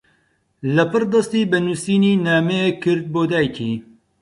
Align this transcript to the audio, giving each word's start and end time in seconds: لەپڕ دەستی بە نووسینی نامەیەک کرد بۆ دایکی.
لەپڕ 0.75 1.01
دەستی 1.13 1.49
بە 1.51 1.57
نووسینی 1.65 2.13
نامەیەک 2.25 2.75
کرد 2.83 3.05
بۆ 3.13 3.21
دایکی. 3.31 3.73